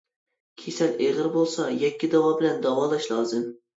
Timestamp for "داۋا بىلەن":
2.17-2.59